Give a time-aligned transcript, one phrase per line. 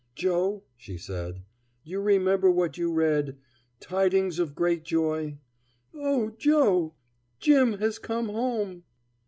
[0.15, 1.43] "Joe," she said,
[1.83, 3.37] "you remember what you read:
[3.79, 5.37] 'tidings of great joy.'
[5.93, 6.95] Oh, Joe,
[7.39, 8.83] Jim has come home!"